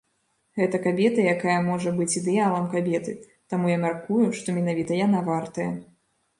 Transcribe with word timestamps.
Гэта 0.61 0.77
кабета, 0.85 1.25
якая 1.33 1.57
можа 1.67 1.93
быць 1.99 2.09
ідэалам 2.23 2.65
кабеты, 2.73 3.11
таму 3.53 3.73
я 3.75 3.79
мяркую, 3.87 4.25
што 4.41 4.59
менавіта 4.59 5.01
яна 5.07 5.25
вартая. 5.33 5.73